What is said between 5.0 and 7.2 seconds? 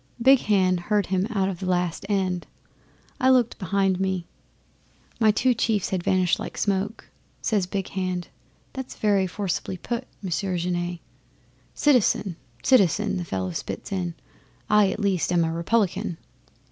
and my two chiefs had vanished like smoke.